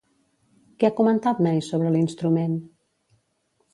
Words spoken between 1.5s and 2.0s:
sobre